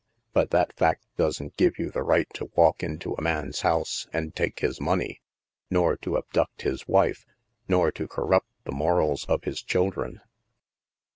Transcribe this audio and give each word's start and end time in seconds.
But 0.33 0.49
that 0.49 0.73
fact 0.73 1.05
doesn't 1.15 1.57
give 1.57 1.77
you 1.77 1.91
the 1.91 2.01
right 2.01 2.27
to 2.33 2.47
wallc 2.57 2.81
into 2.81 3.13
a 3.13 3.21
man's 3.21 3.61
house 3.61 4.07
and 4.11 4.35
take 4.35 4.61
his 4.61 4.81
money, 4.81 5.21
nor 5.69 5.95
to 5.97 6.17
abduct 6.17 6.63
his 6.63 6.87
wife, 6.87 7.23
nor 7.67 7.91
to 7.91 8.07
corrupt 8.07 8.49
the 8.63 8.71
morals 8.71 9.25
of 9.25 9.43
his 9.43 9.61
children. 9.61 10.19